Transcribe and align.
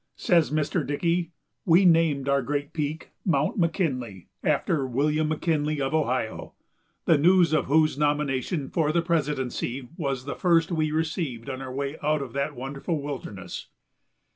Says 0.15 0.49
Mr. 0.49 0.83
Dickey: 0.83 1.29
"We 1.63 1.85
named 1.85 2.27
our 2.27 2.41
great 2.41 2.73
peak 2.73 3.11
Mount 3.23 3.59
McKinley, 3.59 4.29
after 4.43 4.83
William 4.87 5.27
McKinley, 5.27 5.79
of 5.79 5.93
Ohio, 5.93 6.53
the 7.05 7.19
news 7.19 7.53
of 7.53 7.65
whose 7.65 7.99
nomination 7.99 8.67
for 8.71 8.91
the 8.91 9.03
presidency 9.03 9.89
was 9.97 10.25
the 10.25 10.33
first 10.33 10.71
we 10.71 10.89
received 10.89 11.51
on 11.51 11.61
our 11.61 11.71
way 11.71 11.97
out 12.01 12.23
of 12.23 12.33
that 12.33 12.55
wonderful 12.55 12.99
wilderness." 12.99 13.67